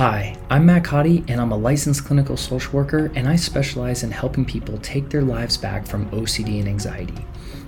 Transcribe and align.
Hi, 0.00 0.34
I'm 0.48 0.64
Matt 0.64 0.84
Codde, 0.84 1.28
and 1.28 1.38
I'm 1.38 1.52
a 1.52 1.58
licensed 1.58 2.06
clinical 2.06 2.34
social 2.34 2.72
worker, 2.72 3.12
and 3.14 3.28
I 3.28 3.36
specialize 3.36 4.02
in 4.02 4.10
helping 4.10 4.46
people 4.46 4.78
take 4.78 5.10
their 5.10 5.20
lives 5.20 5.58
back 5.58 5.86
from 5.86 6.08
OCD 6.10 6.58
and 6.58 6.66
anxiety. 6.66 7.26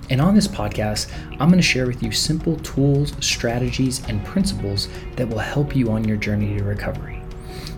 And 0.09 0.19
on 0.19 0.33
this 0.33 0.47
podcast, 0.47 1.11
I'm 1.33 1.49
going 1.49 1.57
to 1.57 1.61
share 1.61 1.85
with 1.85 2.01
you 2.01 2.11
simple 2.11 2.55
tools, 2.61 3.13
strategies, 3.19 4.03
and 4.07 4.25
principles 4.25 4.89
that 5.15 5.29
will 5.29 5.37
help 5.37 5.75
you 5.75 5.91
on 5.91 6.07
your 6.07 6.17
journey 6.17 6.57
to 6.57 6.63
recovery. 6.63 7.21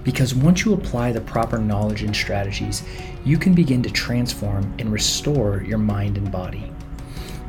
Because 0.06 0.34
once 0.34 0.64
you 0.64 0.74
apply 0.74 1.12
the 1.12 1.20
proper 1.20 1.58
knowledge 1.58 2.04
and 2.04 2.16
strategies, 2.16 2.82
you 3.26 3.38
can 3.38 3.54
begin 3.54 3.84
to 3.84 3.90
transform 3.90 4.74
and 4.80 4.90
restore 4.90 5.64
your 5.64 5.80
mind 5.80 6.16
and 6.16 6.32
body. 6.32 6.72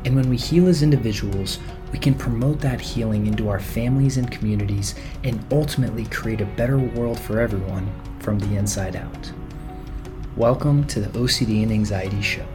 And 0.07 0.15
when 0.15 0.29
we 0.29 0.37
heal 0.37 0.69
as 0.69 0.83
individuals, 0.83 1.59
we 1.91 1.99
can 1.99 2.13
promote 2.13 2.61
that 2.61 2.79
healing 2.79 3.27
into 3.27 3.49
our 3.49 3.59
families 3.59 4.15
and 4.15 4.31
communities 4.31 4.95
and 5.25 5.45
ultimately 5.51 6.05
create 6.05 6.39
a 6.39 6.45
better 6.45 6.79
world 6.79 7.19
for 7.19 7.41
everyone 7.41 7.91
from 8.21 8.39
the 8.39 8.55
inside 8.55 8.95
out. 8.95 9.33
Welcome 10.37 10.87
to 10.87 11.01
the 11.01 11.09
OCD 11.09 11.61
and 11.61 11.73
Anxiety 11.73 12.21
Show. 12.21 12.45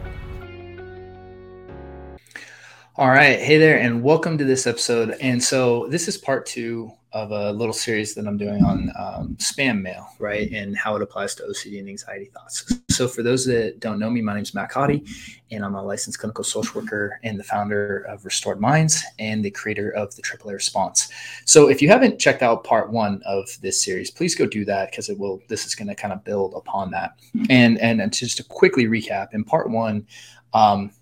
All 2.96 3.10
right. 3.10 3.38
Hey 3.38 3.58
there, 3.58 3.78
and 3.78 4.02
welcome 4.02 4.38
to 4.38 4.44
this 4.44 4.66
episode. 4.66 5.10
And 5.20 5.44
so, 5.44 5.88
this 5.88 6.08
is 6.08 6.16
part 6.16 6.46
two 6.46 6.92
of 7.12 7.30
a 7.30 7.52
little 7.52 7.74
series 7.74 8.14
that 8.14 8.26
I'm 8.26 8.38
doing 8.38 8.64
on 8.64 8.90
um, 8.98 9.36
spam 9.38 9.82
mail, 9.82 10.08
right, 10.18 10.50
and 10.50 10.76
how 10.76 10.96
it 10.96 11.02
applies 11.02 11.34
to 11.36 11.42
OCD 11.42 11.78
and 11.78 11.88
anxiety 11.88 12.26
thoughts. 12.26 12.72
So, 12.90 13.06
for 13.06 13.22
those 13.22 13.44
that 13.46 13.80
don't 13.80 13.98
know 13.98 14.08
me, 14.08 14.22
my 14.22 14.34
name 14.34 14.42
is 14.42 14.54
Matt 14.54 14.70
Codde, 14.70 15.06
and 15.50 15.64
I'm 15.64 15.74
a 15.74 15.82
licensed 15.82 16.18
clinical 16.18 16.42
social 16.42 16.80
worker 16.80 17.20
and 17.22 17.38
the 17.38 17.44
founder 17.44 17.98
of 18.08 18.24
Restored 18.24 18.60
Minds 18.60 19.02
and 19.18 19.44
the 19.44 19.50
creator 19.50 19.90
of 19.90 20.14
the 20.16 20.22
AAA 20.22 20.52
Response. 20.52 21.08
So, 21.44 21.68
if 21.68 21.82
you 21.82 21.88
haven't 21.88 22.18
checked 22.18 22.42
out 22.42 22.64
part 22.64 22.90
one 22.90 23.22
of 23.26 23.46
this 23.60 23.82
series, 23.82 24.10
please 24.10 24.34
go 24.34 24.46
do 24.46 24.64
that 24.64 24.90
because 24.90 25.10
it 25.10 25.18
will. 25.18 25.42
This 25.48 25.66
is 25.66 25.74
going 25.74 25.88
to 25.88 25.94
kind 25.94 26.14
of 26.14 26.24
build 26.24 26.54
upon 26.54 26.90
that. 26.92 27.12
And 27.50 27.78
and, 27.78 28.00
and 28.00 28.12
just 28.12 28.38
to 28.38 28.44
quickly 28.44 28.86
recap, 28.86 29.28
in 29.32 29.44
part 29.44 29.70
one. 29.70 30.06
Um, 30.54 30.92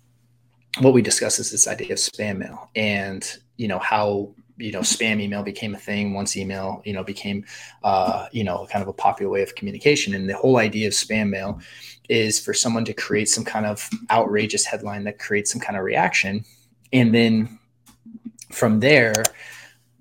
what 0.79 0.93
we 0.93 1.01
discuss 1.01 1.37
is 1.37 1.51
this 1.51 1.67
idea 1.67 1.91
of 1.91 1.97
spam 1.97 2.37
mail 2.37 2.69
and 2.77 3.39
you 3.57 3.67
know 3.67 3.79
how 3.79 4.33
you 4.61 4.71
know 4.71 4.81
spam 4.81 5.19
email 5.19 5.43
became 5.43 5.73
a 5.73 5.77
thing 5.77 6.13
once 6.13 6.37
email 6.37 6.81
you 6.85 6.93
know 6.93 7.03
became 7.03 7.43
uh, 7.83 8.27
you 8.31 8.43
know 8.43 8.67
kind 8.71 8.83
of 8.83 8.87
a 8.87 8.93
popular 8.93 9.31
way 9.31 9.41
of 9.41 9.55
communication. 9.55 10.13
And 10.13 10.29
the 10.29 10.35
whole 10.35 10.57
idea 10.57 10.87
of 10.87 10.93
spam 10.93 11.29
mail 11.29 11.59
is 12.09 12.39
for 12.39 12.53
someone 12.53 12.85
to 12.85 12.93
create 12.93 13.29
some 13.29 13.43
kind 13.43 13.65
of 13.65 13.89
outrageous 14.09 14.65
headline 14.65 15.03
that 15.05 15.19
creates 15.19 15.51
some 15.51 15.61
kind 15.61 15.77
of 15.77 15.83
reaction. 15.83 16.45
And 16.93 17.13
then 17.13 17.59
from 18.51 18.79
there 18.79 19.13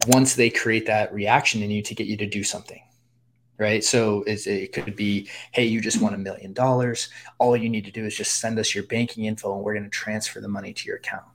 once 0.06 0.34
they 0.34 0.50
create 0.50 0.86
that 0.86 1.12
reaction 1.12 1.62
in 1.62 1.70
you 1.70 1.83
to 1.83 1.95
get 1.95 2.06
you 2.06 2.17
to 2.17 2.27
do 2.27 2.42
something 2.42 2.83
right? 3.58 3.84
So 3.84 4.24
it 4.27 4.72
could 4.72 4.97
be 4.97 5.28
hey 5.52 5.67
you 5.67 5.83
just 5.83 6.00
won 6.00 6.14
a 6.14 6.19
million 6.19 6.55
dollars. 6.55 7.11
All 7.39 7.55
you 7.55 7.69
need 7.69 7.84
to 7.84 7.91
do 7.91 8.06
is 8.06 8.17
just 8.17 8.41
send 8.41 8.58
us 8.58 8.74
your 8.74 8.84
banking 8.84 9.27
info 9.27 9.55
and 9.55 9.62
we're 9.62 9.74
going 9.74 9.84
to 9.84 9.91
transfer 9.91 10.41
the 10.41 10.48
money 10.48 10.72
to 10.72 10.86
your 10.86 10.97
account 10.97 11.27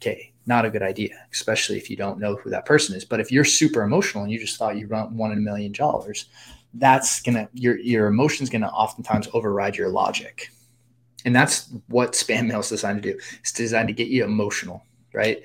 okay 0.00 0.30
not 0.46 0.64
a 0.64 0.70
good 0.70 0.82
idea, 0.82 1.14
especially 1.32 1.76
if 1.76 1.88
you 1.88 1.96
don't 1.96 2.18
know 2.18 2.36
who 2.36 2.50
that 2.50 2.66
person 2.66 2.96
is. 2.96 3.04
But 3.04 3.20
if 3.20 3.30
you're 3.30 3.44
super 3.44 3.82
emotional 3.82 4.24
and 4.24 4.32
you 4.32 4.38
just 4.38 4.58
thought 4.58 4.76
you 4.76 4.88
won 4.88 5.16
one 5.16 5.32
in 5.32 5.38
a 5.38 5.40
million 5.40 5.72
dollars, 5.72 6.26
that's 6.74 7.20
gonna 7.22 7.48
your 7.54 7.78
your 7.78 8.06
emotions 8.06 8.50
gonna 8.50 8.68
oftentimes 8.68 9.28
override 9.32 9.76
your 9.76 9.88
logic, 9.88 10.50
and 11.24 11.34
that's 11.34 11.72
what 11.88 12.12
spam 12.12 12.46
mail 12.46 12.60
is 12.60 12.68
designed 12.68 13.02
to 13.02 13.12
do. 13.12 13.18
It's 13.40 13.52
designed 13.52 13.88
to 13.88 13.94
get 13.94 14.08
you 14.08 14.24
emotional, 14.24 14.84
right? 15.12 15.42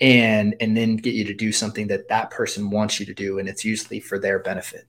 And 0.00 0.54
and 0.60 0.76
then 0.76 0.96
get 0.96 1.14
you 1.14 1.24
to 1.24 1.34
do 1.34 1.52
something 1.52 1.86
that 1.88 2.08
that 2.08 2.30
person 2.30 2.70
wants 2.70 2.98
you 2.98 3.06
to 3.06 3.14
do, 3.14 3.38
and 3.38 3.48
it's 3.48 3.64
usually 3.64 4.00
for 4.00 4.18
their 4.18 4.38
benefit. 4.38 4.86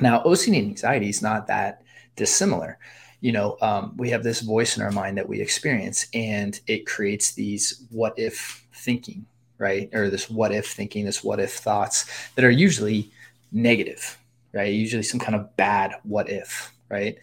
Now, 0.00 0.22
OCD 0.24 0.58
and 0.58 0.68
anxiety 0.68 1.10
is 1.10 1.20
not 1.20 1.46
that 1.48 1.82
dissimilar 2.16 2.78
you 3.20 3.32
know, 3.32 3.56
um, 3.60 3.94
we 3.96 4.10
have 4.10 4.22
this 4.22 4.40
voice 4.40 4.76
in 4.76 4.82
our 4.82 4.90
mind 4.90 5.18
that 5.18 5.28
we 5.28 5.40
experience, 5.40 6.06
and 6.14 6.60
it 6.66 6.86
creates 6.86 7.32
these 7.32 7.84
what 7.90 8.18
if 8.18 8.66
thinking, 8.74 9.26
right? 9.58 9.90
Or 9.92 10.08
this 10.08 10.30
what 10.30 10.52
if 10.52 10.66
thinking, 10.66 11.04
this 11.04 11.22
what 11.22 11.40
if 11.40 11.52
thoughts 11.52 12.06
that 12.34 12.44
are 12.44 12.50
usually 12.50 13.10
negative, 13.52 14.18
right? 14.52 14.72
Usually 14.72 15.02
some 15.02 15.20
kind 15.20 15.34
of 15.34 15.54
bad 15.56 15.94
what 16.04 16.30
if, 16.30 16.72
right? 16.88 17.18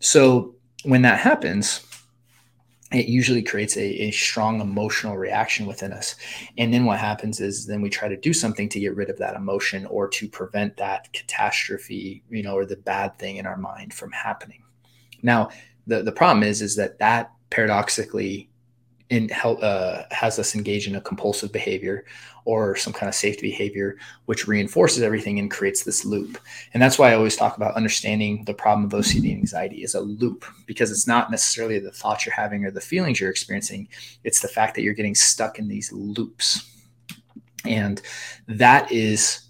So 0.00 0.54
when 0.82 1.02
that 1.02 1.20
happens, 1.20 1.86
it 2.92 3.06
usually 3.06 3.42
creates 3.42 3.76
a, 3.76 3.84
a, 4.04 4.10
strong 4.12 4.60
emotional 4.60 5.16
reaction 5.16 5.66
within 5.66 5.92
us. 5.92 6.14
And 6.56 6.72
then 6.72 6.84
what 6.84 7.00
happens 7.00 7.40
is 7.40 7.66
then 7.66 7.82
we 7.82 7.90
try 7.90 8.08
to 8.08 8.16
do 8.16 8.32
something 8.32 8.68
to 8.68 8.78
get 8.78 8.94
rid 8.94 9.10
of 9.10 9.18
that 9.18 9.34
emotion 9.34 9.86
or 9.86 10.06
to 10.08 10.28
prevent 10.28 10.76
that 10.76 11.12
catastrophe, 11.12 12.22
you 12.30 12.44
know, 12.44 12.54
or 12.54 12.64
the 12.64 12.76
bad 12.76 13.18
thing 13.18 13.36
in 13.36 13.46
our 13.46 13.56
mind 13.56 13.92
from 13.92 14.12
happening. 14.12 14.62
Now, 15.26 15.50
the, 15.86 16.02
the 16.02 16.12
problem 16.12 16.42
is, 16.42 16.62
is 16.62 16.76
that 16.76 16.98
that 17.00 17.32
paradoxically 17.50 18.48
in 19.10 19.28
help, 19.28 19.62
uh, 19.62 20.02
has 20.10 20.38
us 20.38 20.54
engage 20.54 20.88
in 20.88 20.96
a 20.96 21.00
compulsive 21.00 21.52
behavior 21.52 22.04
or 22.44 22.76
some 22.76 22.92
kind 22.92 23.08
of 23.08 23.14
safety 23.14 23.48
behavior, 23.48 23.96
which 24.26 24.46
reinforces 24.46 25.02
everything 25.02 25.38
and 25.38 25.50
creates 25.50 25.82
this 25.82 26.04
loop. 26.04 26.38
And 26.72 26.82
that's 26.82 26.98
why 26.98 27.10
I 27.10 27.14
always 27.14 27.36
talk 27.36 27.56
about 27.56 27.74
understanding 27.74 28.44
the 28.44 28.54
problem 28.54 28.86
of 28.86 28.92
OCD 28.92 29.30
and 29.30 29.40
anxiety 29.40 29.82
is 29.82 29.94
a 29.94 30.00
loop 30.00 30.44
because 30.66 30.90
it's 30.90 31.06
not 31.06 31.30
necessarily 31.30 31.78
the 31.78 31.92
thoughts 31.92 32.24
you're 32.24 32.34
having 32.34 32.64
or 32.64 32.70
the 32.70 32.80
feelings 32.80 33.20
you're 33.20 33.30
experiencing. 33.30 33.88
It's 34.24 34.40
the 34.40 34.48
fact 34.48 34.74
that 34.74 34.82
you're 34.82 34.94
getting 34.94 35.14
stuck 35.14 35.58
in 35.58 35.68
these 35.68 35.92
loops. 35.92 36.68
And 37.64 38.00
that 38.46 38.90
is 38.92 39.46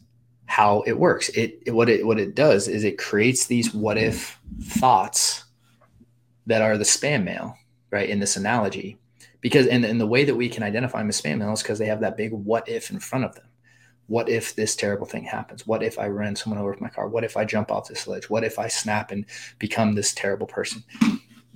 how 0.46 0.82
it 0.86 0.98
works. 0.98 1.28
It, 1.30 1.62
it 1.66 1.72
what 1.72 1.88
it 1.88 2.06
what 2.06 2.18
it 2.18 2.34
does 2.34 2.68
is 2.68 2.84
it 2.84 2.98
creates 2.98 3.46
these 3.46 3.74
what 3.74 3.98
if 3.98 4.38
thoughts 4.62 5.45
that 6.46 6.62
are 6.62 6.78
the 6.78 6.84
spam 6.84 7.24
mail, 7.24 7.56
right? 7.90 8.08
In 8.08 8.20
this 8.20 8.36
analogy, 8.36 8.98
because 9.40 9.66
and, 9.66 9.84
and 9.84 10.00
the 10.00 10.06
way 10.06 10.24
that 10.24 10.34
we 10.34 10.48
can 10.48 10.62
identify 10.62 10.98
them 10.98 11.08
as 11.08 11.20
spam 11.20 11.38
mail 11.38 11.52
is 11.52 11.62
because 11.62 11.78
they 11.78 11.86
have 11.86 12.00
that 12.00 12.16
big 12.16 12.32
what 12.32 12.68
if 12.68 12.90
in 12.90 12.98
front 12.98 13.24
of 13.24 13.34
them. 13.34 13.46
What 14.08 14.28
if 14.28 14.54
this 14.54 14.76
terrible 14.76 15.06
thing 15.06 15.24
happens? 15.24 15.66
What 15.66 15.82
if 15.82 15.98
I 15.98 16.08
run 16.08 16.36
someone 16.36 16.60
over 16.60 16.70
with 16.70 16.80
my 16.80 16.88
car? 16.88 17.08
What 17.08 17.24
if 17.24 17.36
I 17.36 17.44
jump 17.44 17.72
off 17.72 17.88
this 17.88 18.06
ledge? 18.06 18.30
What 18.30 18.44
if 18.44 18.58
I 18.58 18.68
snap 18.68 19.10
and 19.10 19.24
become 19.58 19.94
this 19.94 20.14
terrible 20.14 20.46
person? 20.46 20.84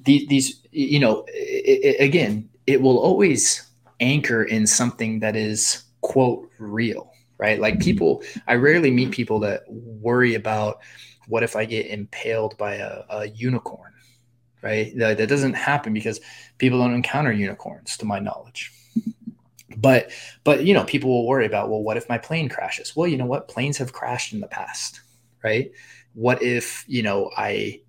These, 0.02 0.28
these 0.28 0.62
you 0.72 0.98
know, 0.98 1.24
it, 1.28 1.96
it, 1.96 2.02
again, 2.02 2.48
it 2.66 2.82
will 2.82 2.98
always 2.98 3.70
anchor 4.00 4.42
in 4.42 4.66
something 4.66 5.20
that 5.20 5.36
is 5.36 5.84
quote 6.00 6.50
real, 6.58 7.12
right? 7.38 7.60
Like 7.60 7.78
people, 7.78 8.22
I 8.48 8.54
rarely 8.54 8.90
meet 8.90 9.12
people 9.12 9.38
that 9.40 9.62
worry 9.68 10.34
about 10.34 10.80
what 11.28 11.44
if 11.44 11.54
I 11.54 11.64
get 11.64 11.86
impaled 11.86 12.56
by 12.58 12.76
a, 12.76 13.02
a 13.10 13.28
unicorn 13.28 13.92
right? 14.62 14.96
That, 14.96 15.18
that 15.18 15.28
doesn't 15.28 15.54
happen 15.54 15.92
because 15.92 16.20
people 16.58 16.78
don't 16.78 16.94
encounter 16.94 17.32
unicorns, 17.32 17.96
to 17.98 18.04
my 18.04 18.18
knowledge. 18.18 18.72
But 19.76 20.10
but 20.44 20.64
you 20.64 20.74
know, 20.74 20.84
people 20.84 21.10
will 21.10 21.26
worry 21.26 21.46
about, 21.46 21.70
well, 21.70 21.82
what 21.82 21.96
if 21.96 22.08
my 22.08 22.18
plane 22.18 22.48
crashes? 22.48 22.94
Well, 22.94 23.08
you 23.08 23.16
know 23.16 23.26
what? 23.26 23.48
Planes 23.48 23.78
have 23.78 23.92
crashed 23.92 24.32
in 24.32 24.40
the 24.40 24.48
past, 24.48 25.00
right? 25.42 25.70
What 26.14 26.42
if 26.42 26.84
you 26.88 27.02
know 27.02 27.30
I 27.36 27.80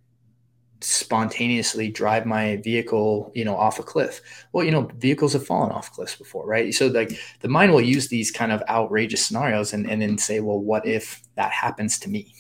spontaneously 0.81 1.89
drive 1.89 2.25
my 2.25 2.57
vehicle 2.57 3.31
you 3.35 3.45
know 3.45 3.55
off 3.55 3.77
a 3.77 3.83
cliff 3.83 4.19
well 4.51 4.65
you 4.65 4.71
know 4.71 4.89
vehicles 4.97 5.33
have 5.33 5.45
fallen 5.45 5.71
off 5.71 5.91
cliffs 5.91 6.15
before 6.15 6.45
right 6.47 6.73
so 6.73 6.87
like 6.87 7.11
the 7.41 7.47
mind 7.47 7.71
will 7.71 7.81
use 7.81 8.07
these 8.07 8.31
kind 8.31 8.51
of 8.51 8.63
outrageous 8.67 9.23
scenarios 9.23 9.73
and, 9.73 9.87
and 9.89 10.01
then 10.01 10.17
say 10.17 10.39
well 10.39 10.59
what 10.59 10.85
if 10.85 11.21
that 11.35 11.51
happens 11.51 11.99
to 11.99 12.09
me 12.09 12.33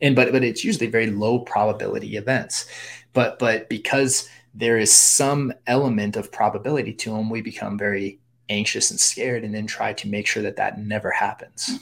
and 0.00 0.16
but 0.16 0.32
but 0.32 0.42
it's 0.42 0.64
usually 0.64 0.88
very 0.88 1.06
low 1.06 1.38
probability 1.38 2.16
events 2.16 2.66
but 3.12 3.38
but 3.38 3.68
because 3.68 4.28
there 4.54 4.78
is 4.78 4.92
some 4.92 5.52
element 5.66 6.16
of 6.16 6.32
probability 6.32 6.92
to 6.92 7.10
them 7.10 7.30
we 7.30 7.40
become 7.40 7.78
very 7.78 8.18
anxious 8.48 8.90
and 8.90 8.98
scared 8.98 9.44
and 9.44 9.54
then 9.54 9.66
try 9.66 9.92
to 9.92 10.08
make 10.08 10.26
sure 10.26 10.42
that 10.42 10.56
that 10.56 10.78
never 10.78 11.10
happens. 11.10 11.78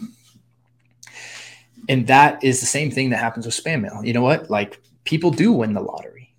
And 1.89 2.07
that 2.09 2.45
is 2.45 2.61
the 2.61 2.67
same 2.67 2.91
thing 2.91 3.11
that 3.11 3.17
happens 3.17 3.47
with 3.47 3.55
spam 3.55 3.81
mail. 3.81 4.05
You 4.05 4.13
know 4.13 4.23
what? 4.23 4.51
Like 4.51 4.81
people 5.05 5.31
do 5.31 5.53
win 5.53 5.73
the 5.73 5.81
lottery. 5.81 6.35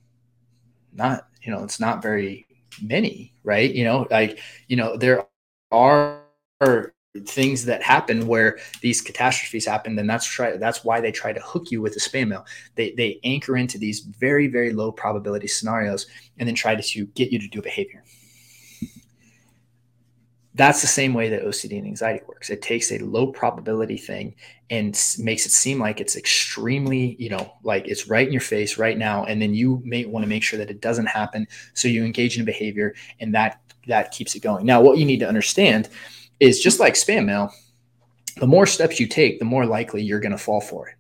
Not 0.94 1.28
you 1.42 1.52
know 1.52 1.64
it's 1.64 1.80
not 1.80 2.02
very 2.02 2.46
many 2.82 3.34
right? 3.44 3.74
You 3.74 3.84
know 3.84 4.08
like 4.12 4.40
you 4.68 4.78
know 4.78 4.98
there 4.98 5.26
are 5.72 6.22
things 7.26 7.66
that 7.66 7.82
happen 7.82 8.28
where 8.28 8.60
these 8.82 9.02
catastrophes 9.02 9.66
happen 9.66 9.96
then 9.96 10.06
that's 10.06 10.28
try 10.28 10.56
that's 10.58 10.84
why 10.84 11.02
they 11.02 11.12
try 11.12 11.34
to 11.34 11.42
hook 11.42 11.72
you 11.72 11.82
with 11.82 11.96
a 11.96 12.00
spam 12.00 12.28
mail 12.28 12.46
they 12.76 12.92
they 12.92 13.20
anchor 13.24 13.58
into 13.58 13.80
these 13.80 14.02
very 14.02 14.46
very 14.46 14.72
low 14.72 14.92
probability 14.92 15.48
scenarios 15.48 16.06
and 16.38 16.48
then 16.48 16.54
try 16.54 16.76
to, 16.76 16.84
to 16.84 17.08
get 17.08 17.32
you 17.32 17.40
to 17.40 17.48
do 17.48 17.60
a 17.60 17.64
behavior 17.64 18.04
that's 20.60 20.82
the 20.82 20.88
same 20.88 21.14
way 21.14 21.30
that 21.30 21.46
OCD 21.46 21.78
and 21.78 21.88
anxiety 21.88 22.22
works. 22.28 22.50
It 22.50 22.62
takes 22.62 22.92
a 22.92 22.98
low 22.98 23.28
probability 23.28 23.96
thing 23.96 24.36
and 24.70 24.90
makes 25.18 25.46
it 25.46 25.52
seem 25.52 25.80
like 25.80 26.02
it's 26.02 26.18
extremely, 26.18 27.16
you 27.18 27.30
know, 27.30 27.54
like 27.64 27.88
it's 27.88 28.10
right 28.10 28.28
in 28.28 28.34
your 28.34 28.42
face 28.42 28.78
right 28.78 28.98
now. 28.98 29.24
And 29.24 29.42
then 29.42 29.54
you 29.54 29.82
may 29.86 30.04
want 30.04 30.24
to 30.26 30.28
make 30.28 30.44
sure 30.44 30.60
that 30.60 30.70
it 30.70 30.82
doesn't 30.82 31.06
happen. 31.06 31.48
So 31.76 31.88
you 31.88 32.04
engage 32.04 32.36
in 32.36 32.42
a 32.42 32.46
behavior 32.46 32.94
and 33.22 33.34
that 33.36 33.62
that 33.88 34.12
keeps 34.12 34.36
it 34.36 34.42
going. 34.42 34.66
Now, 34.66 34.82
what 34.82 34.98
you 34.98 35.06
need 35.06 35.22
to 35.22 35.30
understand 35.30 35.88
is 36.40 36.60
just 36.60 36.80
like 36.80 36.94
spam 36.94 37.26
mail, 37.26 37.52
the 38.38 38.48
more 38.48 38.66
steps 38.66 39.00
you 39.00 39.08
take, 39.08 39.40
the 39.40 39.46
more 39.46 39.66
likely 39.66 40.02
you're 40.02 40.20
going 40.20 40.32
to 40.32 40.38
fall 40.38 40.62
for 40.62 40.90
it. 40.90 40.96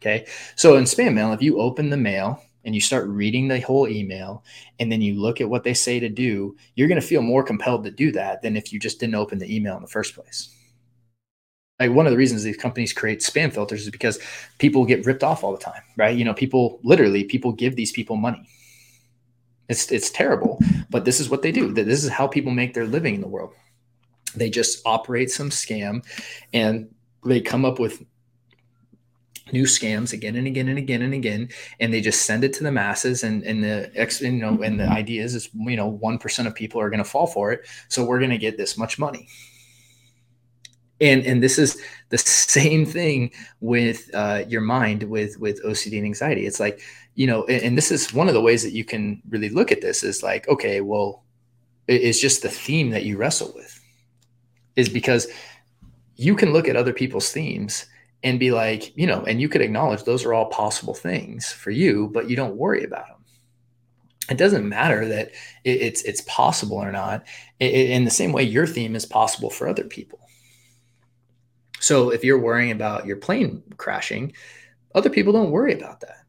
Okay. 0.00 0.26
So 0.56 0.76
in 0.76 0.84
spam 0.84 1.14
mail, 1.14 1.32
if 1.32 1.42
you 1.42 1.60
open 1.60 1.90
the 1.90 1.96
mail 1.96 2.42
and 2.64 2.74
you 2.74 2.80
start 2.80 3.08
reading 3.08 3.48
the 3.48 3.60
whole 3.60 3.88
email 3.88 4.44
and 4.78 4.92
then 4.92 5.00
you 5.00 5.20
look 5.20 5.40
at 5.40 5.48
what 5.48 5.64
they 5.64 5.74
say 5.74 5.98
to 5.98 6.08
do, 6.08 6.56
you're 6.74 6.88
going 6.88 7.00
to 7.00 7.06
feel 7.06 7.22
more 7.22 7.42
compelled 7.42 7.84
to 7.84 7.90
do 7.90 8.12
that 8.12 8.42
than 8.42 8.56
if 8.56 8.72
you 8.72 8.78
just 8.78 9.00
didn't 9.00 9.16
open 9.16 9.38
the 9.38 9.54
email 9.54 9.76
in 9.76 9.82
the 9.82 9.88
first 9.88 10.14
place. 10.14 10.54
Like 11.80 11.92
one 11.92 12.06
of 12.06 12.12
the 12.12 12.18
reasons 12.18 12.42
these 12.42 12.56
companies 12.56 12.92
create 12.92 13.20
spam 13.20 13.52
filters 13.52 13.82
is 13.82 13.90
because 13.90 14.18
people 14.58 14.84
get 14.84 15.06
ripped 15.06 15.22
off 15.22 15.44
all 15.44 15.52
the 15.52 15.58
time, 15.58 15.82
right? 15.96 16.16
You 16.16 16.24
know, 16.24 16.34
people 16.34 16.80
literally 16.82 17.24
people 17.24 17.52
give 17.52 17.76
these 17.76 17.92
people 17.92 18.16
money. 18.16 18.48
It's 19.68 19.92
it's 19.92 20.10
terrible, 20.10 20.60
but 20.90 21.04
this 21.04 21.20
is 21.20 21.28
what 21.28 21.42
they 21.42 21.52
do. 21.52 21.72
This 21.72 22.02
is 22.02 22.10
how 22.10 22.26
people 22.26 22.50
make 22.52 22.74
their 22.74 22.86
living 22.86 23.14
in 23.14 23.20
the 23.20 23.28
world. 23.28 23.52
They 24.34 24.50
just 24.50 24.86
operate 24.86 25.30
some 25.30 25.50
scam 25.50 26.04
and 26.52 26.88
they 27.24 27.40
come 27.40 27.64
up 27.64 27.78
with 27.78 28.02
new 29.52 29.64
scams 29.64 30.12
again 30.12 30.36
and 30.36 30.46
again 30.46 30.68
and 30.68 30.78
again 30.78 31.02
and 31.02 31.14
again 31.14 31.48
and 31.80 31.92
they 31.92 32.00
just 32.00 32.22
send 32.26 32.44
it 32.44 32.52
to 32.52 32.62
the 32.62 32.72
masses 32.72 33.24
and 33.24 33.42
and 33.44 33.62
the 33.62 33.90
ex 33.94 34.20
you 34.20 34.32
know 34.32 34.60
and 34.62 34.78
the 34.78 34.88
idea 34.88 35.22
is 35.22 35.34
is 35.34 35.48
you 35.54 35.76
know 35.76 35.98
1% 36.02 36.46
of 36.46 36.54
people 36.54 36.80
are 36.80 36.90
going 36.90 37.02
to 37.02 37.08
fall 37.08 37.26
for 37.26 37.52
it 37.52 37.66
so 37.88 38.04
we're 38.04 38.18
going 38.18 38.30
to 38.30 38.38
get 38.38 38.56
this 38.56 38.76
much 38.76 38.98
money. 38.98 39.28
And 41.00 41.24
and 41.24 41.42
this 41.42 41.58
is 41.58 41.80
the 42.08 42.18
same 42.18 42.84
thing 42.84 43.30
with 43.60 44.10
uh, 44.14 44.44
your 44.48 44.60
mind 44.60 45.04
with 45.04 45.38
with 45.38 45.62
ocd 45.64 45.96
and 45.96 46.04
anxiety. 46.04 46.44
It's 46.44 46.60
like 46.60 46.80
you 47.14 47.26
know 47.26 47.44
and, 47.44 47.62
and 47.62 47.78
this 47.78 47.90
is 47.90 48.12
one 48.12 48.28
of 48.28 48.34
the 48.34 48.40
ways 48.40 48.62
that 48.64 48.72
you 48.72 48.84
can 48.84 49.22
really 49.28 49.48
look 49.48 49.70
at 49.70 49.80
this 49.80 50.02
is 50.02 50.22
like 50.22 50.48
okay 50.48 50.80
well 50.80 51.24
it's 51.86 52.20
just 52.20 52.42
the 52.42 52.50
theme 52.50 52.90
that 52.90 53.04
you 53.04 53.16
wrestle 53.16 53.52
with 53.54 53.77
is 54.78 54.88
because 54.88 55.26
you 56.14 56.36
can 56.36 56.52
look 56.52 56.68
at 56.68 56.76
other 56.76 56.92
people's 56.92 57.32
themes 57.32 57.86
and 58.22 58.38
be 58.38 58.52
like, 58.52 58.96
you 58.96 59.08
know, 59.08 59.24
and 59.24 59.40
you 59.40 59.48
could 59.48 59.60
acknowledge 59.60 60.04
those 60.04 60.24
are 60.24 60.32
all 60.32 60.46
possible 60.46 60.94
things 60.94 61.50
for 61.50 61.72
you, 61.72 62.08
but 62.12 62.30
you 62.30 62.36
don't 62.36 62.56
worry 62.56 62.84
about 62.84 63.08
them. 63.08 63.16
It 64.30 64.38
doesn't 64.38 64.68
matter 64.68 65.04
that 65.08 65.32
it's 65.64 66.02
it's 66.02 66.20
possible 66.22 66.76
or 66.76 66.92
not. 66.92 67.24
in 67.58 68.04
the 68.04 68.10
same 68.10 68.32
way, 68.32 68.44
your 68.44 68.66
theme 68.66 68.94
is 68.94 69.04
possible 69.04 69.50
for 69.50 69.66
other 69.66 69.84
people. 69.84 70.20
So 71.80 72.10
if 72.10 72.22
you're 72.22 72.38
worrying 72.38 72.70
about 72.70 73.06
your 73.06 73.16
plane 73.16 73.62
crashing, 73.78 74.32
other 74.94 75.10
people 75.10 75.32
don't 75.32 75.50
worry 75.50 75.72
about 75.72 76.00
that, 76.00 76.24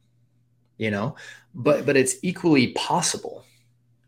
you 0.78 0.90
know. 0.90 1.16
But 1.54 1.86
but 1.86 1.98
it's 1.98 2.16
equally 2.24 2.70
possible. 2.74 3.46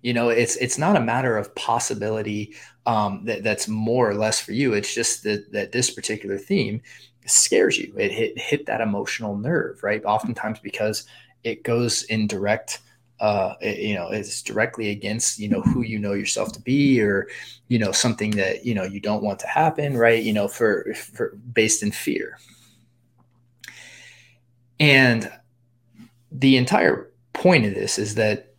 You 0.01 0.13
know, 0.13 0.29
it's 0.29 0.55
it's 0.57 0.77
not 0.77 0.95
a 0.95 1.01
matter 1.01 1.37
of 1.37 1.53
possibility 1.55 2.53
um, 2.85 3.25
that 3.25 3.43
that's 3.43 3.67
more 3.67 4.09
or 4.09 4.15
less 4.15 4.39
for 4.39 4.51
you. 4.51 4.73
It's 4.73 4.93
just 4.93 5.23
that 5.23 5.51
that 5.51 5.71
this 5.71 5.91
particular 5.91 6.37
theme 6.37 6.81
scares 7.25 7.77
you. 7.77 7.93
It 7.97 8.11
hit 8.11 8.37
hit 8.37 8.65
that 8.65 8.81
emotional 8.81 9.37
nerve, 9.37 9.83
right? 9.83 10.03
Oftentimes 10.03 10.59
because 10.59 11.05
it 11.43 11.63
goes 11.63 12.03
in 12.03 12.27
direct 12.27 12.79
uh, 13.21 13.53
it, 13.61 13.77
you 13.77 13.93
know, 13.93 14.09
it's 14.09 14.41
directly 14.41 14.89
against, 14.89 15.37
you 15.37 15.47
know, 15.47 15.61
who 15.61 15.83
you 15.83 15.99
know 15.99 16.13
yourself 16.13 16.51
to 16.51 16.59
be 16.59 16.99
or, 16.99 17.27
you 17.67 17.77
know, 17.77 17.91
something 17.91 18.31
that, 18.31 18.65
you 18.65 18.73
know, 18.73 18.83
you 18.83 18.99
don't 18.99 19.21
want 19.21 19.37
to 19.37 19.45
happen, 19.45 19.95
right? 19.95 20.23
You 20.23 20.33
know, 20.33 20.47
for, 20.47 20.91
for 20.95 21.37
based 21.53 21.83
in 21.83 21.91
fear. 21.91 22.39
And 24.79 25.31
the 26.31 26.57
entire 26.57 27.11
point 27.33 27.67
of 27.67 27.75
this 27.75 27.99
is 27.99 28.15
that 28.15 28.50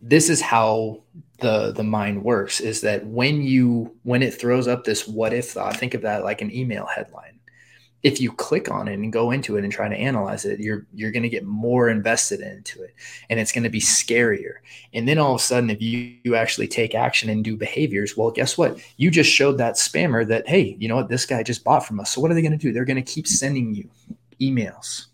this 0.00 0.28
is 0.28 0.40
how 0.40 1.02
the 1.40 1.72
the 1.72 1.84
mind 1.84 2.22
works 2.22 2.60
is 2.60 2.80
that 2.80 3.06
when 3.06 3.42
you 3.42 3.94
when 4.02 4.22
it 4.22 4.34
throws 4.34 4.66
up 4.66 4.84
this 4.84 5.06
what 5.06 5.32
if 5.32 5.50
thought 5.50 5.76
think 5.76 5.94
of 5.94 6.02
that 6.02 6.24
like 6.24 6.40
an 6.40 6.54
email 6.54 6.86
headline 6.86 7.38
if 8.02 8.20
you 8.20 8.30
click 8.30 8.70
on 8.70 8.86
it 8.86 8.94
and 8.94 9.12
go 9.12 9.30
into 9.32 9.56
it 9.56 9.64
and 9.64 9.72
try 9.72 9.88
to 9.88 9.96
analyze 9.96 10.44
it, 10.44 10.60
you're 10.60 10.86
you're 10.94 11.10
going 11.10 11.24
to 11.24 11.28
get 11.28 11.44
more 11.44 11.88
invested 11.88 12.40
into 12.40 12.82
it, 12.82 12.94
and 13.28 13.40
it's 13.40 13.50
going 13.50 13.64
to 13.64 13.70
be 13.70 13.80
scarier. 13.80 14.54
And 14.94 15.08
then 15.08 15.18
all 15.18 15.34
of 15.34 15.40
a 15.40 15.44
sudden, 15.44 15.68
if 15.70 15.82
you, 15.82 16.14
you 16.22 16.36
actually 16.36 16.68
take 16.68 16.94
action 16.94 17.28
and 17.28 17.42
do 17.42 17.56
behaviors, 17.56 18.16
well, 18.16 18.30
guess 18.30 18.56
what? 18.56 18.78
You 18.96 19.10
just 19.10 19.30
showed 19.30 19.58
that 19.58 19.74
spammer 19.74 20.26
that 20.28 20.48
hey, 20.48 20.76
you 20.78 20.88
know 20.88 20.96
what? 20.96 21.08
This 21.08 21.26
guy 21.26 21.42
just 21.42 21.64
bought 21.64 21.84
from 21.84 21.98
us. 21.98 22.12
So 22.12 22.20
what 22.20 22.30
are 22.30 22.34
they 22.34 22.42
going 22.42 22.52
to 22.52 22.58
do? 22.58 22.72
They're 22.72 22.84
going 22.84 23.02
to 23.02 23.12
keep 23.12 23.26
sending 23.26 23.74
you 23.74 23.90
emails 24.40 25.06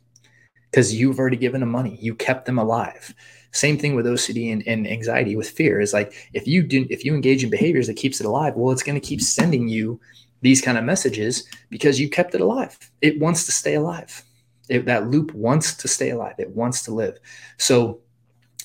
because 0.74 0.92
you've 0.92 1.20
already 1.20 1.36
given 1.36 1.60
them 1.60 1.70
money. 1.70 1.96
You 2.00 2.16
kept 2.16 2.46
them 2.46 2.58
alive. 2.58 3.14
Same 3.52 3.78
thing 3.78 3.94
with 3.94 4.06
OCD 4.06 4.52
and, 4.52 4.66
and 4.66 4.88
anxiety 4.88 5.36
with 5.36 5.48
fear 5.48 5.80
is 5.80 5.92
like 5.92 6.28
if 6.32 6.48
you 6.48 6.64
do 6.64 6.84
if 6.90 7.04
you 7.04 7.14
engage 7.14 7.44
in 7.44 7.50
behaviors 7.50 7.86
that 7.86 7.94
keeps 7.94 8.18
it 8.18 8.26
alive, 8.26 8.54
well, 8.56 8.72
it's 8.72 8.82
going 8.82 9.00
to 9.00 9.06
keep 9.06 9.20
sending 9.20 9.68
you 9.68 10.00
these 10.40 10.60
kind 10.60 10.76
of 10.76 10.82
messages 10.82 11.46
because 11.70 12.00
you 12.00 12.10
kept 12.10 12.34
it 12.34 12.40
alive. 12.40 12.76
It 13.02 13.20
wants 13.20 13.46
to 13.46 13.52
stay 13.52 13.74
alive. 13.74 14.24
It, 14.68 14.84
that 14.86 15.10
loop 15.10 15.32
wants 15.32 15.74
to 15.76 15.86
stay 15.86 16.10
alive. 16.10 16.34
It 16.38 16.50
wants 16.50 16.82
to 16.86 16.92
live. 16.92 17.20
So 17.58 18.00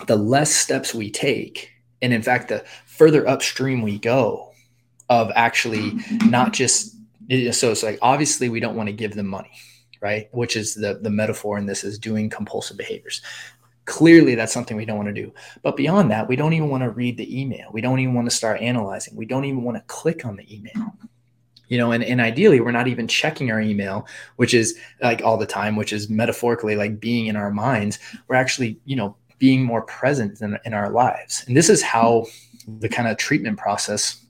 the 0.07 0.15
less 0.15 0.49
steps 0.49 0.95
we 0.95 1.11
take, 1.11 1.69
and 2.01 2.11
in 2.11 2.23
fact, 2.23 2.47
the 2.47 2.65
further 2.87 3.27
upstream 3.27 3.83
we 3.83 3.99
go 3.99 4.51
of 5.09 5.31
actually 5.35 5.91
mm-hmm. 5.91 6.31
not 6.31 6.53
just 6.53 6.95
so 7.51 7.69
it's 7.69 7.83
like 7.83 7.99
obviously 8.01 8.49
we 8.49 8.59
don't 8.59 8.75
want 8.75 8.87
to 8.87 8.93
give 8.93 9.13
them 9.13 9.27
money, 9.27 9.51
right? 10.01 10.29
Which 10.31 10.55
is 10.55 10.75
the 10.75 10.99
the 11.01 11.09
metaphor 11.09 11.57
in 11.57 11.65
this 11.65 11.83
is 11.83 11.99
doing 11.99 12.29
compulsive 12.29 12.77
behaviors. 12.77 13.21
Clearly, 13.85 14.35
that's 14.35 14.53
something 14.53 14.77
we 14.77 14.85
don't 14.85 14.97
want 14.97 15.13
to 15.13 15.21
do. 15.21 15.33
But 15.63 15.75
beyond 15.75 16.11
that, 16.11 16.27
we 16.27 16.35
don't 16.35 16.53
even 16.53 16.69
want 16.69 16.83
to 16.83 16.91
read 16.91 17.17
the 17.17 17.41
email. 17.41 17.69
We 17.71 17.81
don't 17.81 17.99
even 17.99 18.13
want 18.13 18.29
to 18.29 18.35
start 18.35 18.61
analyzing. 18.61 19.15
We 19.15 19.25
don't 19.25 19.45
even 19.45 19.63
want 19.63 19.77
to 19.77 19.83
click 19.87 20.25
on 20.25 20.35
the 20.35 20.55
email 20.55 20.93
you 21.69 21.77
know 21.77 21.91
and, 21.91 22.03
and 22.03 22.19
ideally 22.19 22.59
we're 22.59 22.71
not 22.71 22.87
even 22.87 23.07
checking 23.07 23.51
our 23.51 23.61
email 23.61 24.05
which 24.35 24.53
is 24.53 24.77
like 25.01 25.23
all 25.23 25.37
the 25.37 25.45
time 25.45 25.75
which 25.75 25.93
is 25.93 26.09
metaphorically 26.09 26.75
like 26.75 26.99
being 26.99 27.27
in 27.27 27.35
our 27.35 27.51
minds 27.51 27.97
we're 28.27 28.35
actually 28.35 28.77
you 28.85 28.95
know 28.95 29.15
being 29.37 29.63
more 29.63 29.83
present 29.83 30.41
in, 30.41 30.57
in 30.65 30.73
our 30.73 30.89
lives 30.89 31.45
and 31.47 31.55
this 31.55 31.69
is 31.69 31.81
how 31.81 32.25
the 32.79 32.89
kind 32.89 33.07
of 33.07 33.17
treatment 33.17 33.57
process 33.57 34.25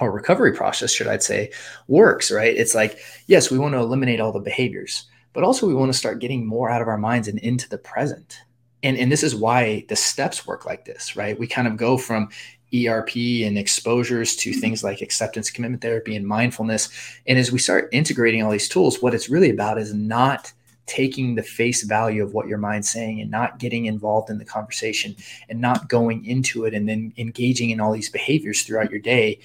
or 0.00 0.10
recovery 0.10 0.52
process 0.52 0.90
should 0.90 1.06
i 1.06 1.18
say 1.18 1.50
works 1.88 2.30
right 2.30 2.56
it's 2.56 2.74
like 2.74 2.98
yes 3.26 3.50
we 3.50 3.58
want 3.58 3.74
to 3.74 3.78
eliminate 3.78 4.20
all 4.20 4.32
the 4.32 4.40
behaviors 4.40 5.06
but 5.34 5.44
also 5.44 5.66
we 5.66 5.74
want 5.74 5.92
to 5.92 5.98
start 5.98 6.20
getting 6.20 6.46
more 6.46 6.70
out 6.70 6.80
of 6.80 6.88
our 6.88 6.96
minds 6.96 7.28
and 7.28 7.38
into 7.40 7.68
the 7.68 7.78
present 7.78 8.40
and, 8.84 8.98
and 8.98 9.10
this 9.10 9.22
is 9.22 9.34
why 9.34 9.86
the 9.88 9.96
steps 9.96 10.46
work 10.46 10.66
like 10.66 10.84
this, 10.84 11.16
right? 11.16 11.38
We 11.38 11.46
kind 11.46 11.66
of 11.66 11.78
go 11.78 11.96
from 11.96 12.28
ERP 12.74 13.16
and 13.16 13.56
exposures 13.56 14.36
to 14.36 14.50
mm-hmm. 14.50 14.60
things 14.60 14.84
like 14.84 15.00
acceptance 15.00 15.50
commitment 15.50 15.82
therapy 15.82 16.14
and 16.14 16.26
mindfulness. 16.26 16.90
And 17.26 17.38
as 17.38 17.50
we 17.50 17.58
start 17.58 17.88
integrating 17.92 18.42
all 18.42 18.50
these 18.50 18.68
tools, 18.68 19.00
what 19.00 19.14
it's 19.14 19.30
really 19.30 19.48
about 19.48 19.78
is 19.78 19.94
not 19.94 20.52
taking 20.86 21.34
the 21.34 21.42
face 21.42 21.82
value 21.82 22.22
of 22.22 22.34
what 22.34 22.46
your 22.46 22.58
mind's 22.58 22.90
saying 22.90 23.22
and 23.22 23.30
not 23.30 23.58
getting 23.58 23.86
involved 23.86 24.28
in 24.28 24.36
the 24.36 24.44
conversation 24.44 25.16
and 25.48 25.58
not 25.58 25.88
going 25.88 26.22
into 26.26 26.66
it 26.66 26.74
and 26.74 26.86
then 26.86 27.10
engaging 27.16 27.70
in 27.70 27.80
all 27.80 27.92
these 27.92 28.10
behaviors 28.10 28.64
throughout 28.64 28.90
your 28.90 29.00
day 29.00 29.40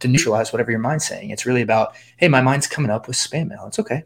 to 0.00 0.08
neutralize 0.08 0.52
whatever 0.52 0.70
your 0.70 0.80
mind's 0.80 1.06
saying. 1.06 1.30
It's 1.30 1.46
really 1.46 1.62
about, 1.62 1.96
hey, 2.18 2.28
my 2.28 2.42
mind's 2.42 2.66
coming 2.66 2.90
up 2.90 3.08
with 3.08 3.16
spam 3.16 3.48
mail. 3.48 3.64
It's 3.66 3.78
okay. 3.78 4.04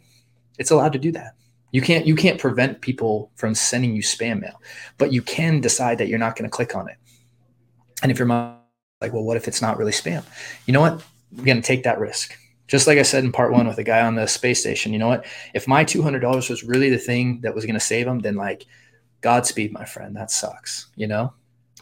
It's 0.60 0.70
allowed 0.70 0.92
to 0.92 0.98
do 1.00 1.10
that. 1.12 1.34
You 1.72 1.82
can't 1.82 2.06
you 2.06 2.14
can't 2.14 2.38
prevent 2.38 2.80
people 2.80 3.32
from 3.34 3.56
sending 3.56 3.96
you 3.96 4.02
spam 4.02 4.40
mail, 4.40 4.62
but 4.98 5.12
you 5.12 5.22
can 5.22 5.60
decide 5.60 5.98
that 5.98 6.06
you're 6.06 6.18
not 6.18 6.36
going 6.36 6.48
to 6.48 6.54
click 6.54 6.76
on 6.76 6.88
it. 6.88 6.96
And 8.02 8.12
if 8.12 8.18
your 8.18 8.26
mind 8.26 8.60
like, 9.00 9.12
well, 9.12 9.24
what 9.24 9.36
if 9.36 9.48
it's 9.48 9.62
not 9.62 9.78
really 9.78 9.92
spam? 9.92 10.24
You 10.66 10.72
know 10.72 10.80
what? 10.80 11.02
We're 11.32 11.44
going 11.44 11.60
to 11.60 11.66
take 11.66 11.84
that 11.84 11.98
risk. 11.98 12.36
Just 12.68 12.86
like 12.86 12.98
I 12.98 13.02
said 13.02 13.24
in 13.24 13.32
part 13.32 13.52
one 13.52 13.66
with 13.66 13.76
the 13.76 13.84
guy 13.84 14.02
on 14.02 14.14
the 14.14 14.26
space 14.26 14.60
station, 14.60 14.92
you 14.92 14.98
know 14.98 15.08
what? 15.08 15.24
If 15.54 15.66
my 15.66 15.84
$200 15.84 16.50
was 16.50 16.62
really 16.62 16.90
the 16.90 16.98
thing 16.98 17.40
that 17.40 17.54
was 17.54 17.64
going 17.64 17.74
to 17.74 17.80
save 17.80 18.06
him, 18.06 18.20
then 18.20 18.36
like, 18.36 18.66
Godspeed, 19.22 19.72
my 19.72 19.84
friend. 19.84 20.14
That 20.16 20.30
sucks, 20.30 20.86
you 20.96 21.06
know? 21.06 21.32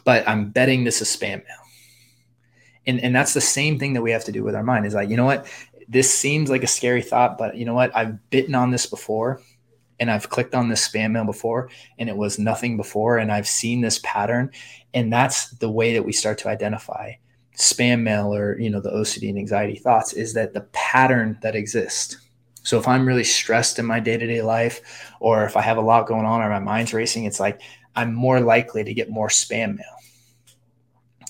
But 0.03 0.27
I'm 0.27 0.49
betting 0.49 0.83
this 0.83 1.01
is 1.01 1.07
spam 1.07 1.37
mail. 1.37 1.57
And, 2.87 2.99
and 3.01 3.15
that's 3.15 3.33
the 3.33 3.41
same 3.41 3.77
thing 3.77 3.93
that 3.93 4.01
we 4.01 4.11
have 4.11 4.23
to 4.25 4.31
do 4.31 4.43
with 4.43 4.55
our 4.55 4.63
mind 4.63 4.85
is 4.85 4.95
like, 4.95 5.09
you 5.09 5.17
know 5.17 5.25
what? 5.25 5.45
This 5.89 6.13
seems 6.13 6.51
like 6.51 6.63
a 6.63 6.67
scary 6.67 7.01
thought, 7.01 7.37
but 7.39 7.57
you 7.57 7.65
know 7.65 7.73
what? 7.73 7.95
I've 7.95 8.29
bitten 8.29 8.53
on 8.53 8.69
this 8.69 8.85
before 8.85 9.41
and 9.99 10.09
I've 10.09 10.29
clicked 10.29 10.55
on 10.55 10.69
this 10.69 10.87
spam 10.87 11.11
mail 11.11 11.25
before 11.25 11.69
and 11.97 12.07
it 12.09 12.15
was 12.15 12.39
nothing 12.39 12.77
before 12.77 13.17
and 13.17 13.31
I've 13.31 13.47
seen 13.47 13.81
this 13.81 13.99
pattern 14.03 14.51
and 14.93 15.11
that's 15.11 15.49
the 15.49 15.69
way 15.69 15.93
that 15.93 16.05
we 16.05 16.13
start 16.13 16.37
to 16.39 16.49
identify 16.49 17.13
spam 17.55 18.01
mail 18.01 18.33
or 18.33 18.57
you 18.59 18.69
know 18.69 18.79
the 18.79 18.91
OCD 18.91 19.29
and 19.29 19.37
anxiety 19.37 19.75
thoughts 19.75 20.13
is 20.13 20.33
that 20.33 20.53
the 20.53 20.61
pattern 20.71 21.37
that 21.41 21.55
exists. 21.55 22.17
So 22.63 22.77
if 22.77 22.87
I'm 22.87 23.07
really 23.07 23.23
stressed 23.23 23.79
in 23.79 23.85
my 23.85 23.99
day-to-day 23.99 24.41
life 24.41 25.11
or 25.19 25.43
if 25.43 25.57
I 25.57 25.61
have 25.61 25.77
a 25.77 25.81
lot 25.81 26.07
going 26.07 26.25
on 26.25 26.41
or 26.41 26.49
my 26.49 26.59
mind's 26.59 26.93
racing 26.93 27.25
it's 27.25 27.39
like 27.39 27.61
I'm 27.95 28.13
more 28.13 28.39
likely 28.39 28.83
to 28.83 28.93
get 28.93 29.09
more 29.09 29.27
spam 29.27 29.75
mail. 29.75 29.98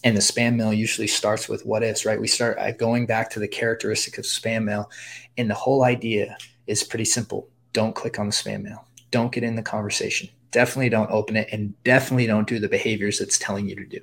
And 0.03 0.15
the 0.15 0.21
spam 0.21 0.55
mail 0.55 0.73
usually 0.73 1.07
starts 1.07 1.49
with 1.49 1.65
what 1.65 1.83
ifs, 1.83 2.05
right? 2.05 2.19
We 2.19 2.27
start 2.27 2.57
uh, 2.57 2.71
going 2.71 3.05
back 3.05 3.29
to 3.31 3.39
the 3.39 3.47
characteristic 3.47 4.17
of 4.17 4.25
spam 4.25 4.63
mail 4.63 4.89
and 5.37 5.49
the 5.49 5.55
whole 5.55 5.83
idea 5.83 6.37
is 6.67 6.83
pretty 6.83 7.05
simple 7.05 7.49
don't 7.73 7.95
click 7.95 8.17
on 8.19 8.27
the 8.27 8.33
spam 8.33 8.63
mail. 8.63 8.85
Don't 9.11 9.31
get 9.31 9.43
in 9.43 9.55
the 9.55 9.61
conversation. 9.61 10.29
Definitely 10.51 10.89
don't 10.89 11.11
open 11.11 11.35
it 11.35 11.49
and 11.51 11.73
definitely 11.83 12.27
don't 12.27 12.47
do 12.47 12.59
the 12.59 12.69
behaviors 12.69 13.21
it's 13.21 13.37
telling 13.37 13.69
you 13.69 13.75
to 13.75 13.85
do. 13.85 13.99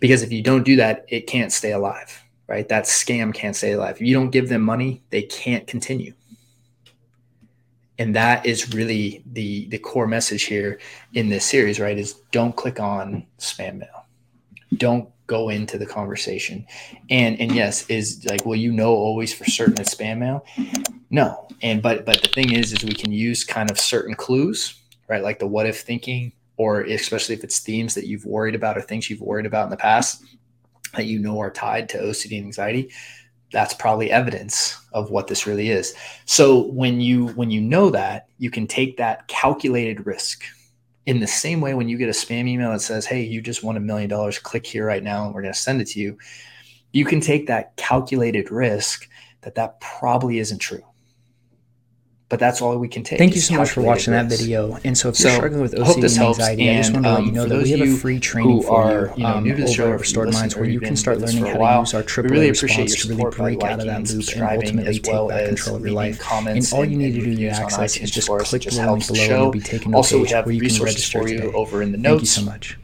Because 0.00 0.22
if 0.22 0.32
you 0.32 0.42
don't 0.42 0.64
do 0.64 0.76
that, 0.76 1.04
it 1.08 1.26
can't 1.26 1.52
stay 1.52 1.72
alive, 1.72 2.22
right? 2.46 2.68
That 2.68 2.84
scam 2.84 3.32
can't 3.32 3.56
stay 3.56 3.72
alive. 3.72 3.96
If 3.96 4.02
you 4.02 4.14
don't 4.14 4.30
give 4.30 4.48
them 4.48 4.62
money, 4.62 5.02
they 5.10 5.22
can't 5.22 5.66
continue. 5.66 6.14
and 7.98 8.14
that 8.14 8.46
is 8.46 8.72
really 8.74 9.22
the 9.32 9.66
the 9.68 9.78
core 9.78 10.06
message 10.06 10.44
here 10.44 10.78
in 11.14 11.28
this 11.28 11.44
series 11.44 11.80
right 11.80 11.98
is 11.98 12.14
don't 12.32 12.56
click 12.56 12.80
on 12.80 13.26
spam 13.38 13.78
mail 13.78 13.97
don't 14.76 15.08
go 15.26 15.50
into 15.50 15.76
the 15.76 15.86
conversation 15.86 16.66
and 17.10 17.38
and 17.40 17.54
yes 17.54 17.88
is 17.88 18.24
like 18.28 18.46
well 18.46 18.56
you 18.56 18.72
know 18.72 18.90
always 18.90 19.32
for 19.32 19.44
certain 19.44 19.78
it's 19.78 19.94
spam 19.94 20.18
mail 20.18 20.44
no 21.10 21.46
and 21.62 21.82
but 21.82 22.06
but 22.06 22.22
the 22.22 22.28
thing 22.28 22.52
is 22.52 22.72
is 22.72 22.82
we 22.84 22.94
can 22.94 23.12
use 23.12 23.44
kind 23.44 23.70
of 23.70 23.78
certain 23.78 24.14
clues 24.14 24.80
right 25.08 25.22
like 25.22 25.38
the 25.38 25.46
what 25.46 25.66
if 25.66 25.80
thinking 25.80 26.32
or 26.56 26.80
especially 26.82 27.34
if 27.34 27.44
it's 27.44 27.60
themes 27.60 27.94
that 27.94 28.06
you've 28.06 28.24
worried 28.24 28.54
about 28.54 28.76
or 28.76 28.80
things 28.80 29.10
you've 29.10 29.20
worried 29.20 29.46
about 29.46 29.64
in 29.64 29.70
the 29.70 29.76
past 29.76 30.24
that 30.94 31.04
you 31.04 31.18
know 31.18 31.38
are 31.38 31.50
tied 31.50 31.88
to 31.88 31.98
ocd 31.98 32.24
and 32.36 32.46
anxiety 32.46 32.90
that's 33.52 33.74
probably 33.74 34.10
evidence 34.10 34.78
of 34.92 35.10
what 35.10 35.26
this 35.26 35.46
really 35.46 35.70
is. 35.70 35.94
So 36.26 36.66
when 36.66 37.00
you 37.00 37.28
when 37.28 37.50
you 37.50 37.60
know 37.60 37.90
that, 37.90 38.28
you 38.38 38.50
can 38.50 38.66
take 38.66 38.96
that 38.98 39.26
calculated 39.28 40.06
risk. 40.06 40.44
In 41.08 41.20
the 41.20 41.26
same 41.26 41.62
way 41.62 41.72
when 41.72 41.88
you 41.88 41.96
get 41.96 42.10
a 42.10 42.12
spam 42.12 42.46
email 42.46 42.70
that 42.70 42.82
says, 42.82 43.06
"Hey, 43.06 43.22
you 43.22 43.40
just 43.40 43.64
won 43.64 43.78
a 43.78 43.80
million 43.80 44.10
dollars, 44.10 44.38
click 44.38 44.66
here 44.66 44.84
right 44.84 45.02
now 45.02 45.24
and 45.24 45.34
we're 45.34 45.40
going 45.40 45.54
to 45.54 45.58
send 45.58 45.80
it 45.80 45.86
to 45.88 46.00
you." 46.00 46.18
You 46.92 47.06
can 47.06 47.20
take 47.22 47.46
that 47.46 47.74
calculated 47.76 48.50
risk 48.50 49.08
that 49.40 49.54
that 49.54 49.80
probably 49.80 50.38
isn't 50.38 50.58
true 50.58 50.82
but 52.28 52.38
that's 52.38 52.60
all 52.60 52.76
we 52.76 52.88
can 52.88 53.02
take. 53.02 53.18
Thank 53.18 53.34
you 53.34 53.40
so 53.40 53.54
much 53.54 53.70
for 53.70 53.80
watching 53.80 54.12
risk. 54.12 54.28
that 54.28 54.36
video. 54.36 54.78
And 54.84 54.96
so, 54.96 55.08
if 55.08 55.18
you're 55.18 55.32
struggling 55.32 55.62
with 55.62 55.74
OCD 55.74 56.16
and 56.16 56.26
anxiety, 56.26 56.68
and, 56.68 56.78
I 56.78 56.82
just 56.82 56.92
want 56.92 57.04
to 57.04 57.10
um, 57.10 57.16
let 57.16 57.26
you 57.26 57.32
know 57.32 57.46
that 57.46 57.62
we 57.62 57.70
have 57.70 57.80
a 57.80 57.96
free 57.96 58.20
training 58.20 58.62
for 58.62 58.82
are, 58.82 59.14
you, 59.16 59.26
um, 59.26 59.50
over 59.50 59.66
show, 59.66 59.92
at 59.92 60.00
Restored 60.00 60.32
Minds 60.32 60.54
where 60.54 60.66
you 60.66 60.80
can 60.80 60.96
start 60.96 61.18
learning 61.18 61.46
how 61.46 61.54
to 61.54 61.80
use 61.80 61.94
our 61.94 62.02
triple 62.02 62.32
really 62.32 62.50
response 62.50 63.02
to 63.02 63.08
really 63.08 63.30
break 63.30 63.62
out 63.62 63.80
of 63.80 63.86
that 63.86 64.10
loop 64.10 64.28
and 64.28 64.42
ultimately 64.42 64.98
take 64.98 65.28
back 65.28 65.46
control 65.46 65.76
of 65.76 65.82
your 65.82 65.92
life. 65.92 66.20
And 66.30 66.66
all 66.72 66.84
you 66.84 66.96
need 66.96 67.14
to 67.14 67.20
do 67.20 67.36
to 67.36 67.46
access 67.48 67.96
is 67.96 68.10
just 68.10 68.28
click 68.28 68.62
the 68.62 68.92
link 68.92 69.06
below 69.06 69.20
and 69.20 69.30
you'll 69.30 69.50
be 69.50 69.60
taken 69.60 69.92
to 69.92 69.98
a 69.98 70.02
page 70.02 70.32
where 70.32 70.50
you 70.52 70.60
can 70.60 70.82
register 70.82 71.24
today. 71.24 71.52
over 71.52 71.82
in 71.82 71.92
the 71.92 71.98
notes. 71.98 72.10
Thank 72.10 72.20
you 72.20 72.26
so 72.26 72.42
much. 72.42 72.77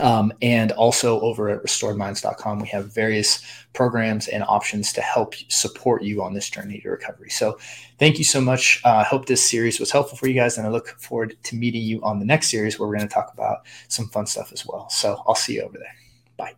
Um, 0.00 0.32
and 0.42 0.72
also 0.72 1.20
over 1.20 1.48
at 1.48 1.62
restoredminds.com, 1.62 2.58
we 2.58 2.68
have 2.68 2.92
various 2.92 3.42
programs 3.72 4.28
and 4.28 4.42
options 4.44 4.92
to 4.94 5.00
help 5.00 5.34
support 5.48 6.02
you 6.02 6.22
on 6.22 6.34
this 6.34 6.48
journey 6.50 6.80
to 6.80 6.90
recovery. 6.90 7.30
So, 7.30 7.58
thank 7.98 8.18
you 8.18 8.24
so 8.24 8.40
much. 8.40 8.80
Uh, 8.84 8.88
I 8.88 9.00
uh, 9.00 9.04
hope 9.04 9.26
this 9.26 9.48
series 9.48 9.78
was 9.78 9.90
helpful 9.90 10.18
for 10.18 10.26
you 10.26 10.34
guys, 10.34 10.58
and 10.58 10.66
I 10.66 10.70
look 10.70 10.88
forward 11.00 11.36
to 11.44 11.56
meeting 11.56 11.82
you 11.82 12.02
on 12.02 12.18
the 12.18 12.24
next 12.24 12.50
series 12.50 12.78
where 12.78 12.88
we're 12.88 12.96
going 12.96 13.08
to 13.08 13.14
talk 13.14 13.32
about 13.32 13.66
some 13.88 14.08
fun 14.08 14.26
stuff 14.26 14.52
as 14.52 14.66
well. 14.66 14.88
So, 14.90 15.22
I'll 15.26 15.34
see 15.34 15.54
you 15.54 15.62
over 15.62 15.78
there. 15.78 15.94
Bye. 16.36 16.54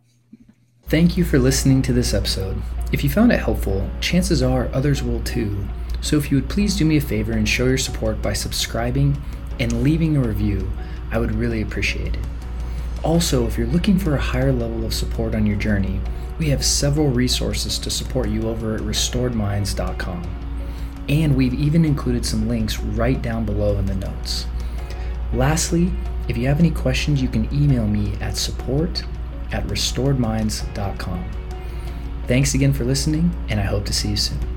Thank 0.87 1.17
you 1.17 1.23
for 1.23 1.37
listening 1.37 1.81
to 1.83 1.93
this 1.93 2.13
episode. 2.13 2.61
If 2.91 3.03
you 3.03 3.09
found 3.09 3.31
it 3.31 3.39
helpful, 3.39 3.87
chances 4.01 4.41
are 4.41 4.69
others 4.73 5.03
will 5.03 5.21
too. 5.21 5.67
So, 6.01 6.17
if 6.17 6.31
you 6.31 6.37
would 6.37 6.49
please 6.49 6.75
do 6.75 6.85
me 6.85 6.97
a 6.97 7.01
favor 7.01 7.33
and 7.33 7.47
show 7.47 7.65
your 7.65 7.77
support 7.77 8.19
by 8.21 8.33
subscribing 8.33 9.21
and 9.59 9.83
leaving 9.83 10.17
a 10.17 10.21
review, 10.21 10.71
I 11.11 11.19
would 11.19 11.33
really 11.33 11.61
appreciate 11.61 12.15
it. 12.15 12.25
Also, 13.03 13.45
if 13.45 13.57
you're 13.57 13.67
looking 13.67 13.97
for 13.97 14.15
a 14.15 14.21
higher 14.21 14.51
level 14.51 14.85
of 14.85 14.93
support 14.93 15.35
on 15.35 15.45
your 15.45 15.57
journey, 15.57 16.01
we 16.39 16.49
have 16.49 16.63
several 16.63 17.09
resources 17.09 17.79
to 17.79 17.89
support 17.89 18.29
you 18.29 18.47
over 18.49 18.75
at 18.75 18.81
restoredminds.com. 18.81 20.23
And 21.09 21.35
we've 21.35 21.53
even 21.53 21.85
included 21.85 22.25
some 22.25 22.47
links 22.47 22.79
right 22.79 23.21
down 23.21 23.45
below 23.45 23.77
in 23.77 23.85
the 23.85 23.95
notes. 23.95 24.45
Lastly, 25.33 25.91
if 26.27 26.37
you 26.37 26.47
have 26.47 26.59
any 26.59 26.71
questions, 26.71 27.21
you 27.21 27.29
can 27.29 27.53
email 27.53 27.87
me 27.87 28.13
at 28.19 28.35
support 28.35 29.03
at 29.51 29.65
restoredminds.com. 29.67 31.25
Thanks 32.27 32.53
again 32.53 32.73
for 32.73 32.83
listening, 32.83 33.31
and 33.49 33.59
I 33.59 33.63
hope 33.63 33.85
to 33.85 33.93
see 33.93 34.09
you 34.09 34.17
soon. 34.17 34.56